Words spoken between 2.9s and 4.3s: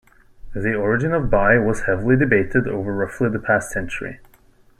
roughly the past century.